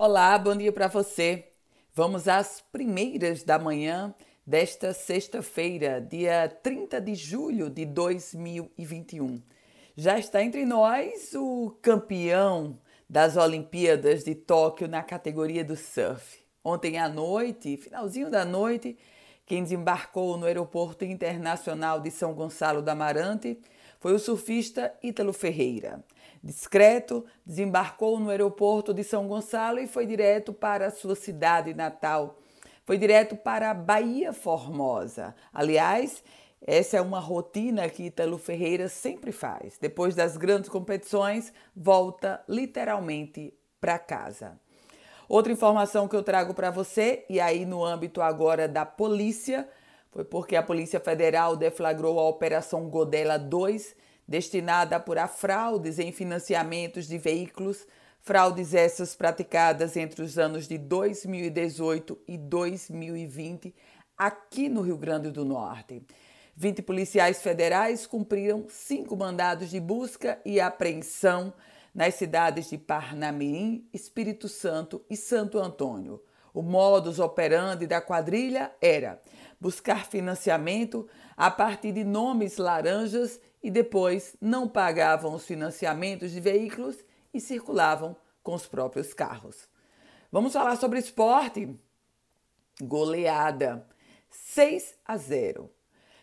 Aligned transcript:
Olá, 0.00 0.38
bom 0.38 0.54
dia 0.54 0.72
para 0.72 0.86
você. 0.86 1.48
Vamos 1.92 2.28
às 2.28 2.60
primeiras 2.70 3.42
da 3.42 3.58
manhã 3.58 4.14
desta 4.46 4.92
sexta-feira, 4.92 6.00
dia 6.00 6.48
30 6.62 7.00
de 7.00 7.16
julho 7.16 7.68
de 7.68 7.84
2021. 7.84 9.42
Já 9.96 10.16
está 10.16 10.40
entre 10.40 10.64
nós 10.64 11.34
o 11.34 11.76
campeão 11.82 12.78
das 13.10 13.36
Olimpíadas 13.36 14.22
de 14.22 14.36
Tóquio 14.36 14.86
na 14.86 15.02
categoria 15.02 15.64
do 15.64 15.74
surf. 15.74 16.44
Ontem 16.62 16.96
à 16.96 17.08
noite, 17.08 17.76
finalzinho 17.76 18.30
da 18.30 18.44
noite, 18.44 18.96
quem 19.44 19.64
desembarcou 19.64 20.36
no 20.36 20.46
Aeroporto 20.46 21.04
Internacional 21.04 21.98
de 21.98 22.12
São 22.12 22.34
Gonçalo 22.34 22.82
da 22.82 22.92
Amarante 22.92 23.58
foi 23.98 24.12
o 24.12 24.18
surfista 24.20 24.94
Ítalo 25.02 25.32
Ferreira. 25.32 26.04
Discreto, 26.42 27.24
desembarcou 27.44 28.20
no 28.20 28.30
aeroporto 28.30 28.94
de 28.94 29.02
São 29.02 29.26
Gonçalo 29.26 29.78
e 29.78 29.86
foi 29.86 30.06
direto 30.06 30.52
para 30.52 30.90
sua 30.90 31.14
cidade 31.14 31.74
natal. 31.74 32.38
Foi 32.84 32.96
direto 32.96 33.36
para 33.36 33.70
a 33.70 33.74
Bahia 33.74 34.32
Formosa. 34.32 35.34
Aliás, 35.52 36.22
essa 36.66 36.96
é 36.96 37.00
uma 37.00 37.20
rotina 37.20 37.88
que 37.88 38.04
Ítalo 38.04 38.38
Ferreira 38.38 38.88
sempre 38.88 39.32
faz. 39.32 39.78
Depois 39.80 40.14
das 40.14 40.36
grandes 40.36 40.70
competições, 40.70 41.52
volta 41.74 42.42
literalmente 42.48 43.54
para 43.80 43.98
casa. 43.98 44.58
Outra 45.28 45.52
informação 45.52 46.08
que 46.08 46.16
eu 46.16 46.22
trago 46.22 46.54
para 46.54 46.70
você, 46.70 47.26
e 47.28 47.38
aí 47.38 47.66
no 47.66 47.84
âmbito 47.84 48.22
agora 48.22 48.66
da 48.66 48.86
polícia, 48.86 49.68
foi 50.10 50.24
porque 50.24 50.56
a 50.56 50.62
Polícia 50.62 50.98
Federal 50.98 51.54
deflagrou 51.54 52.18
a 52.18 52.26
Operação 52.28 52.88
Godela 52.88 53.38
2, 53.38 53.94
destinada 54.28 54.94
a 54.94 54.98
apurar 54.98 55.28
fraudes 55.28 55.98
em 55.98 56.12
financiamentos 56.12 57.08
de 57.08 57.16
veículos, 57.16 57.86
fraudes 58.20 58.74
essas 58.74 59.16
praticadas 59.16 59.96
entre 59.96 60.22
os 60.22 60.36
anos 60.36 60.68
de 60.68 60.76
2018 60.76 62.18
e 62.28 62.36
2020 62.36 63.74
aqui 64.18 64.68
no 64.68 64.82
Rio 64.82 64.98
Grande 64.98 65.30
do 65.30 65.44
Norte. 65.44 66.02
20 66.54 66.82
policiais 66.82 67.40
federais 67.40 68.06
cumpriram 68.06 68.66
cinco 68.68 69.16
mandados 69.16 69.70
de 69.70 69.80
busca 69.80 70.40
e 70.44 70.60
apreensão 70.60 71.54
nas 71.94 72.14
cidades 72.16 72.68
de 72.68 72.76
Parnamirim, 72.76 73.88
Espírito 73.94 74.48
Santo 74.48 75.02
e 75.08 75.16
Santo 75.16 75.58
Antônio. 75.58 76.20
O 76.52 76.62
modus 76.62 77.18
operandi 77.18 77.86
da 77.86 78.00
quadrilha 78.00 78.72
era 78.80 79.20
buscar 79.60 80.06
financiamento 80.06 81.08
a 81.36 81.50
partir 81.50 81.92
de 81.92 82.04
nomes 82.04 82.56
laranjas 82.56 83.40
e 83.62 83.70
depois 83.70 84.36
não 84.40 84.68
pagavam 84.68 85.34
os 85.34 85.44
financiamentos 85.44 86.30
de 86.30 86.40
veículos 86.40 86.96
e 87.32 87.40
circulavam 87.40 88.16
com 88.42 88.54
os 88.54 88.66
próprios 88.66 89.12
carros. 89.12 89.68
Vamos 90.30 90.52
falar 90.52 90.76
sobre 90.76 90.98
esporte? 90.98 91.74
Goleada 92.80 93.86
6 94.30 94.94
a 95.04 95.16
0. 95.16 95.70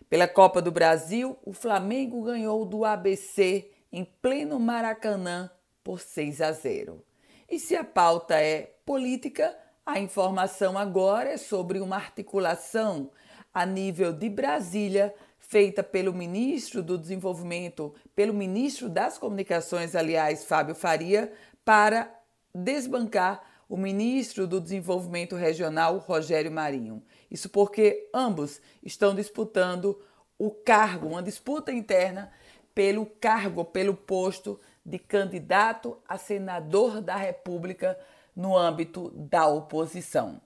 Pela 0.10 0.28
Copa 0.28 0.62
do 0.62 0.72
Brasil, 0.72 1.38
o 1.44 1.52
Flamengo 1.52 2.22
ganhou 2.22 2.64
do 2.66 2.86
ABC 2.86 3.70
em 3.92 4.06
pleno 4.06 4.60
Maracanã 4.60 5.50
por 5.84 6.00
6 6.00 6.42
a 6.42 6.52
0. 6.52 7.04
E 7.50 7.60
se 7.60 7.76
a 7.76 7.84
pauta 7.84 8.40
é 8.40 8.76
política, 8.86 9.56
a 9.86 10.00
informação 10.00 10.78
agora 10.78 11.30
é 11.30 11.38
sobre 11.38 11.80
uma 11.80 11.96
articulação 11.96 13.12
a 13.54 13.66
nível 13.66 14.12
de 14.12 14.28
Brasília 14.30 15.14
feita 15.38 15.84
pelo 15.84 16.12
ministro 16.12 16.82
do 16.82 16.98
Desenvolvimento, 16.98 17.94
pelo 18.16 18.34
ministro 18.34 18.90
das 18.90 19.20
Comunicações, 19.20 19.96
aliás, 19.96 20.44
Fábio 20.44 20.74
Faria, 20.74 21.32
para 21.64 22.12
desbancar 22.54 23.44
o 23.70 23.78
ministro 23.78 24.48
do 24.48 24.60
Desenvolvimento 24.60 25.36
Regional, 25.36 26.00
Rogério 26.00 26.52
Marinho. 26.52 27.04
Isso 27.30 27.48
porque 27.48 28.10
ambos 28.14 28.60
estão 28.84 29.14
disputando 29.14 30.02
o 30.38 30.50
cargo, 30.50 31.10
uma 31.10 31.22
disputa 31.22 31.72
interna 31.72 32.32
pelo 32.74 33.06
cargo, 33.06 33.64
pelo 33.64 33.94
posto 33.94 34.60
de 34.84 34.98
candidato 34.98 35.98
a 36.08 36.18
senador 36.18 37.02
da 37.02 37.16
República 37.16 37.98
no 38.36 38.58
âmbito 38.58 39.12
da 39.16 39.48
oposição. 39.48 40.42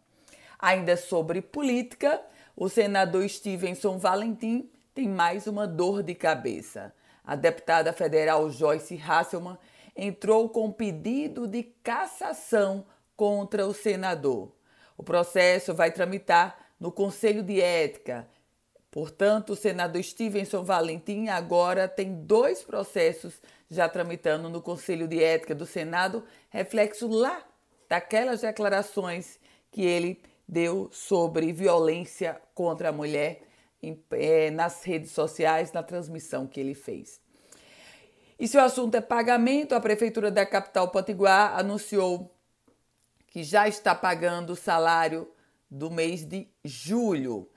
Ainda 0.58 0.96
sobre 0.98 1.42
política, 1.42 2.22
o 2.56 2.68
senador 2.68 3.28
Stevenson 3.30 3.98
Valentim 3.98 4.70
tem 4.94 5.08
mais 5.08 5.48
uma 5.48 5.66
dor 5.66 6.04
de 6.04 6.14
cabeça. 6.14 6.94
A 7.24 7.36
deputada 7.36 7.94
federal 7.94 8.50
Joyce 8.50 9.02
Hasselman 9.02 9.58
entrou 9.96 10.50
com 10.50 10.72
pedido 10.72 11.48
de 11.48 11.64
cassação 11.64 12.86
contra 13.16 13.66
o 13.66 13.74
senador. 13.74 14.52
O 14.98 15.04
processo 15.04 15.74
vai 15.74 15.92
tramitar 15.92 16.58
no 16.80 16.92
Conselho 16.92 17.44
de 17.44 17.62
Ética. 17.62 18.28
Portanto, 18.92 19.52
o 19.52 19.56
senador 19.56 20.04
Stevenson 20.04 20.64
Valentim 20.64 21.28
agora 21.28 21.88
tem 21.88 22.26
dois 22.26 22.64
processos 22.64 23.42
já 23.70 23.88
tramitando 23.88 24.50
no 24.50 24.62
Conselho 24.62 25.08
de 25.08 25.24
Ética 25.24 25.54
do 25.54 25.66
Senado, 25.66 26.24
reflexo 26.50 27.08
lá 27.08 27.44
daquelas 27.90 28.42
declarações 28.42 29.40
que 29.72 29.84
ele 29.84 30.22
deu 30.48 30.90
sobre 30.94 31.52
violência 31.52 32.40
contra 32.54 32.90
a 32.90 32.92
mulher 32.92 33.42
em, 33.82 34.02
é, 34.12 34.52
nas 34.52 34.84
redes 34.84 35.12
sociais, 35.12 35.72
na 35.72 35.84
transmissão 35.84 36.48
que 36.48 36.60
ele 36.60 36.76
fez. 36.76 37.20
E 38.40 38.48
se 38.48 38.56
o 38.56 38.62
assunto 38.62 38.96
é 38.96 39.02
pagamento, 39.02 39.76
a 39.76 39.82
Prefeitura 39.82 40.32
da 40.32 40.46
capital 40.46 40.90
Potiguar 40.90 41.58
anunciou 41.58 42.34
que 43.28 43.44
já 43.44 43.68
está 43.68 43.94
pagando 43.94 44.54
o 44.54 44.56
salário 44.56 45.30
do 45.70 45.92
mês 45.92 46.26
de 46.26 46.48
julho. 46.64 47.50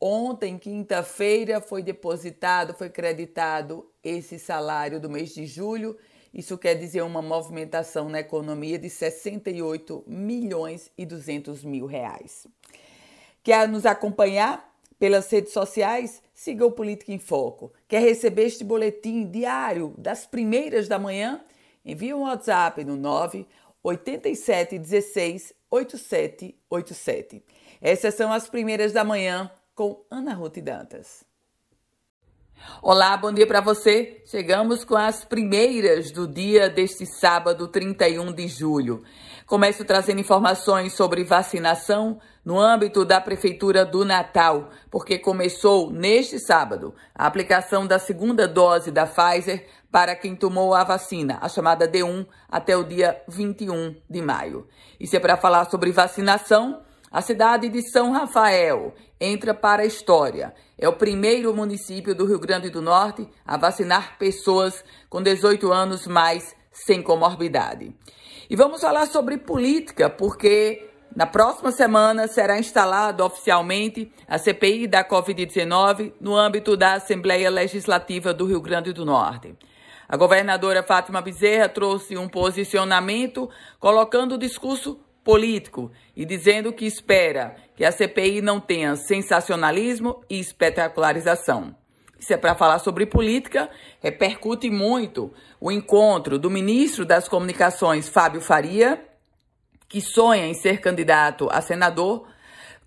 Ontem, 0.00 0.58
quinta-feira, 0.58 1.60
foi 1.60 1.82
depositado, 1.82 2.74
foi 2.74 2.90
creditado 2.90 3.88
esse 4.02 4.38
salário 4.38 5.00
do 5.00 5.08
mês 5.08 5.32
de 5.32 5.46
julho. 5.46 5.96
Isso 6.34 6.58
quer 6.58 6.74
dizer 6.74 7.02
uma 7.02 7.22
movimentação 7.22 8.08
na 8.08 8.20
economia 8.20 8.78
de 8.78 8.90
68 8.90 10.04
milhões 10.06 10.90
e 10.98 11.06
200 11.06 11.64
mil 11.64 11.86
reais. 11.86 12.46
Quer 13.42 13.68
nos 13.68 13.86
acompanhar? 13.86 14.74
pelas 14.98 15.30
redes 15.30 15.52
sociais, 15.52 16.22
siga 16.32 16.64
o 16.64 16.72
Política 16.72 17.12
em 17.12 17.18
Foco. 17.18 17.72
Quer 17.86 18.00
receber 18.00 18.44
este 18.46 18.64
boletim 18.64 19.26
diário 19.26 19.94
das 19.98 20.26
primeiras 20.26 20.88
da 20.88 20.98
manhã? 20.98 21.44
Envie 21.84 22.14
um 22.14 22.22
WhatsApp 22.22 22.82
no 22.84 22.96
9 22.96 23.46
87 23.82 24.78
16 24.78 25.52
8787. 25.70 27.44
Essas 27.80 28.14
são 28.14 28.32
as 28.32 28.48
primeiras 28.48 28.92
da 28.92 29.04
manhã 29.04 29.50
com 29.74 30.02
Ana 30.10 30.32
Ruth 30.32 30.58
Dantas. 30.60 31.22
Olá, 32.86 33.16
bom 33.16 33.32
dia 33.32 33.46
para 33.46 33.60
você. 33.60 34.22
Chegamos 34.26 34.84
com 34.84 34.94
as 34.94 35.24
primeiras 35.24 36.10
do 36.10 36.28
dia 36.28 36.68
deste 36.68 37.06
sábado, 37.06 37.66
31 37.68 38.32
de 38.32 38.46
julho. 38.46 39.02
Começo 39.46 39.84
trazendo 39.84 40.20
informações 40.20 40.92
sobre 40.92 41.24
vacinação 41.24 42.20
no 42.44 42.60
âmbito 42.60 43.04
da 43.04 43.20
Prefeitura 43.20 43.84
do 43.84 44.04
Natal, 44.04 44.68
porque 44.90 45.18
começou 45.18 45.90
neste 45.90 46.38
sábado 46.38 46.94
a 47.14 47.26
aplicação 47.26 47.86
da 47.86 47.98
segunda 47.98 48.46
dose 48.46 48.90
da 48.90 49.06
Pfizer 49.06 49.66
para 49.90 50.14
quem 50.14 50.36
tomou 50.36 50.74
a 50.74 50.84
vacina, 50.84 51.38
a 51.40 51.48
chamada 51.48 51.88
D1, 51.88 52.26
até 52.50 52.76
o 52.76 52.84
dia 52.84 53.22
21 53.28 53.96
de 54.10 54.20
maio. 54.20 54.66
Isso 55.00 55.16
é 55.16 55.20
para 55.20 55.36
falar 55.36 55.70
sobre 55.70 55.90
vacinação. 55.90 56.82
A 57.14 57.22
cidade 57.22 57.68
de 57.68 57.80
São 57.92 58.10
Rafael 58.10 58.92
entra 59.20 59.54
para 59.54 59.84
a 59.84 59.86
história. 59.86 60.52
É 60.76 60.88
o 60.88 60.94
primeiro 60.94 61.54
município 61.54 62.12
do 62.12 62.26
Rio 62.26 62.40
Grande 62.40 62.70
do 62.70 62.82
Norte 62.82 63.28
a 63.46 63.56
vacinar 63.56 64.18
pessoas 64.18 64.84
com 65.08 65.22
18 65.22 65.70
anos 65.70 66.08
mais 66.08 66.56
sem 66.72 67.00
comorbidade. 67.00 67.94
E 68.50 68.56
vamos 68.56 68.80
falar 68.80 69.06
sobre 69.06 69.38
política, 69.38 70.10
porque 70.10 70.90
na 71.14 71.24
próxima 71.24 71.70
semana 71.70 72.26
será 72.26 72.58
instalada 72.58 73.24
oficialmente 73.24 74.12
a 74.26 74.36
CPI 74.36 74.88
da 74.88 75.04
Covid-19 75.04 76.14
no 76.20 76.34
âmbito 76.34 76.76
da 76.76 76.94
Assembleia 76.94 77.48
Legislativa 77.48 78.34
do 78.34 78.44
Rio 78.44 78.60
Grande 78.60 78.92
do 78.92 79.04
Norte. 79.04 79.56
A 80.08 80.16
governadora 80.16 80.82
Fátima 80.82 81.22
Bezerra 81.22 81.68
trouxe 81.68 82.16
um 82.16 82.28
posicionamento 82.28 83.48
colocando 83.78 84.32
o 84.32 84.38
discurso 84.38 84.98
político 85.24 85.90
e 86.14 86.24
dizendo 86.24 86.72
que 86.72 86.84
espera 86.84 87.56
que 87.74 87.84
a 87.84 87.90
CPI 87.90 88.42
não 88.42 88.60
tenha 88.60 88.94
sensacionalismo 88.94 90.22
e 90.28 90.38
espetacularização. 90.38 91.74
Isso 92.20 92.32
é 92.32 92.36
para 92.36 92.54
falar 92.54 92.78
sobre 92.78 93.06
política, 93.06 93.68
repercute 94.00 94.70
muito 94.70 95.32
o 95.60 95.72
encontro 95.72 96.38
do 96.38 96.50
ministro 96.50 97.04
das 97.04 97.28
Comunicações, 97.28 98.08
Fábio 98.08 98.40
Faria, 98.40 99.02
que 99.88 100.00
sonha 100.00 100.46
em 100.46 100.54
ser 100.54 100.80
candidato 100.80 101.48
a 101.50 101.60
senador, 101.60 102.26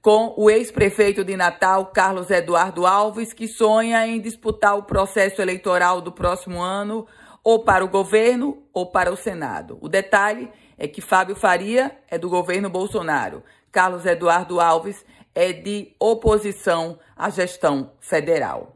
com 0.01 0.33
o 0.38 0.50
ex-prefeito 0.50 1.24
de 1.24 1.36
Natal, 1.36 1.88
Carlos 1.88 2.30
Eduardo 2.30 2.86
Alves, 2.86 3.33
que 3.33 3.48
sonha 3.48 4.07
em 4.07 4.22
disputar 4.22 4.78
o 4.78 4.83
processo 4.83 5.42
eleitoral 5.42 6.01
do 6.01 6.12
próximo 6.12 6.62
ano, 6.62 7.06
ou 7.44 7.63
para 7.63 7.83
o 7.83 7.90
governo 7.90 8.63
ou 8.74 8.86
para 8.88 9.12
o 9.12 9.16
Senado. 9.16 9.78
O 9.81 9.88
detalhe 9.88 10.50
é 10.50 10.67
que 10.86 11.00
Fábio 11.00 11.34
Faria 11.34 11.98
é 12.10 12.18
do 12.18 12.30
governo 12.30 12.70
Bolsonaro, 12.70 13.42
Carlos 13.72 14.06
Eduardo 14.06 14.60
Alves 14.60 15.06
é 15.34 15.54
de 15.54 15.96
oposição 15.98 17.00
à 17.16 17.30
gestão 17.30 17.94
federal. 18.02 18.76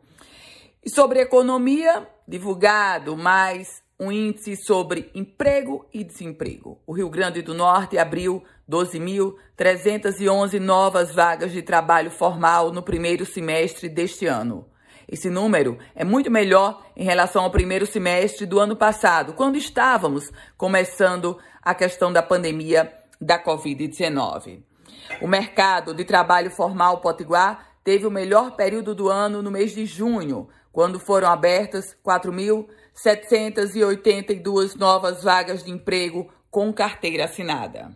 E 0.84 0.90
sobre 0.90 1.20
economia, 1.20 2.08
divulgado 2.26 3.18
mais 3.18 3.84
um 4.00 4.12
índice 4.12 4.56
sobre 4.56 5.12
emprego 5.14 5.86
e 5.94 6.04
desemprego. 6.04 6.80
O 6.88 6.94
Rio 6.94 7.08
Grande 7.08 7.44
do 7.44 7.54
Norte 7.54 8.00
abriu 8.00 8.44
12.311 8.68 10.60
novas 10.60 11.14
vagas 11.14 11.52
de 11.52 11.62
trabalho 11.62 12.10
formal 12.10 12.72
no 12.72 12.82
primeiro 12.82 13.28
semestre 13.28 13.88
deste 13.88 14.26
ano. 14.26 14.71
Esse 15.08 15.30
número 15.30 15.78
é 15.96 16.04
muito 16.04 16.32
melhor 16.32 16.84
em 16.96 17.04
relação 17.04 17.44
ao 17.44 17.52
primeiro 17.52 17.86
semestre 17.86 18.46
do 18.46 18.60
ano 18.60 18.76
passado, 18.76 19.34
quando 19.34 19.58
estávamos 19.58 20.32
começando 20.58 21.38
a 21.62 21.74
questão 21.74 22.12
da 22.12 22.24
pandemia 22.24 22.94
da 23.20 23.42
Covid-19. 23.42 24.64
O 25.22 25.28
mercado 25.28 25.94
de 25.94 26.06
trabalho 26.06 26.50
formal 26.50 27.02
potiguar 27.02 27.68
teve 27.84 28.06
o 28.06 28.12
melhor 28.12 28.56
período 28.56 28.96
do 28.96 29.10
ano 29.10 29.42
no 29.42 29.52
mês 29.52 29.74
de 29.74 29.86
junho, 29.86 30.48
quando 30.72 30.98
foram 31.00 31.30
abertas 31.30 31.98
4.782 32.06 34.76
novas 34.76 35.24
vagas 35.24 35.64
de 35.64 35.72
emprego 35.72 36.30
com 36.50 36.72
carteira 36.72 37.26
assinada. 37.26 37.92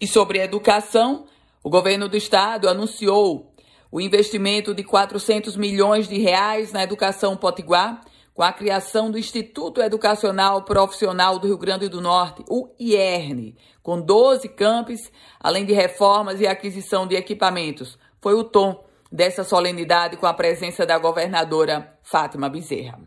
E 0.00 0.06
sobre 0.06 0.40
educação, 0.40 1.26
o 1.62 1.68
governo 1.68 2.08
do 2.08 2.16
estado 2.16 2.68
anunciou 2.68 3.49
o 3.90 4.00
investimento 4.00 4.74
de 4.74 4.84
400 4.84 5.56
milhões 5.56 6.08
de 6.08 6.18
reais 6.18 6.72
na 6.72 6.82
educação 6.82 7.36
potiguar, 7.36 8.00
com 8.32 8.42
a 8.42 8.52
criação 8.52 9.10
do 9.10 9.18
Instituto 9.18 9.82
Educacional 9.82 10.62
Profissional 10.62 11.38
do 11.38 11.46
Rio 11.46 11.58
Grande 11.58 11.88
do 11.88 12.00
Norte, 12.00 12.44
o 12.48 12.68
IERN, 12.78 13.54
com 13.82 14.00
12 14.00 14.48
campos, 14.50 15.10
além 15.38 15.66
de 15.66 15.72
reformas 15.72 16.40
e 16.40 16.46
aquisição 16.46 17.06
de 17.06 17.16
equipamentos. 17.16 17.98
Foi 18.20 18.34
o 18.34 18.44
tom 18.44 18.84
dessa 19.10 19.42
solenidade 19.44 20.16
com 20.16 20.26
a 20.26 20.32
presença 20.32 20.86
da 20.86 20.96
governadora 20.96 21.98
Fátima 22.02 22.48
Bezerra. 22.48 23.00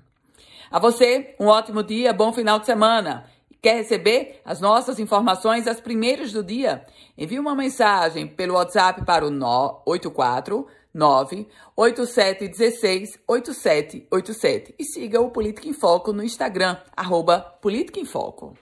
A 0.70 0.80
você, 0.80 1.36
um 1.40 1.48
ótimo 1.48 1.82
dia, 1.84 2.12
bom 2.12 2.34
final 2.34 2.60
de 2.60 2.66
semana. 2.66 3.26
Quer 3.64 3.78
receber 3.78 4.42
as 4.44 4.60
nossas 4.60 5.00
informações 5.00 5.68
as 5.68 5.80
primeiras 5.80 6.34
do 6.34 6.44
dia? 6.44 6.86
Envie 7.18 7.40
uma 7.40 7.56
mensagem 7.56 8.28
pelo 8.28 8.56
WhatsApp 8.56 9.06
para 9.06 9.26
o 9.26 9.30
849 9.86 11.48
8716 11.74 13.18
8787 13.26 14.76
e 14.78 14.84
siga 14.84 15.22
o 15.22 15.32
Política 15.32 15.70
em 15.70 15.74
Foco 15.74 16.12
no 16.12 16.22
Instagram, 16.22 16.76
arroba 16.94 17.40
Política 17.40 18.02
em 18.02 18.06
Foco. 18.06 18.54